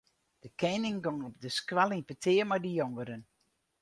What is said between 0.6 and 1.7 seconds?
kening gong op de